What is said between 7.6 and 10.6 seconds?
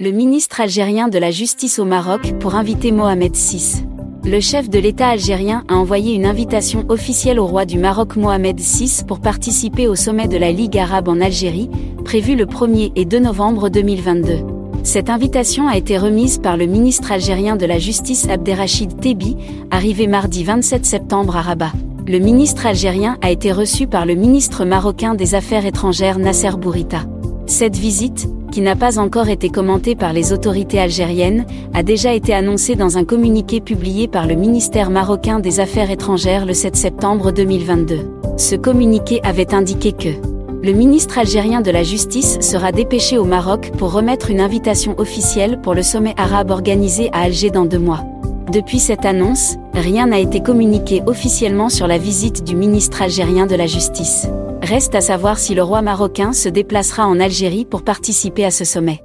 du Maroc Mohamed VI pour participer au sommet de la